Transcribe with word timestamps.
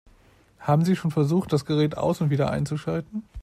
Haben 0.59 0.83
Sie 0.83 0.95
schon 0.95 1.11
versucht, 1.11 1.53
das 1.53 1.63
Gerät 1.63 1.95
aus- 1.95 2.21
und 2.21 2.31
wieder 2.31 2.49
einzuschalten? 2.49 3.21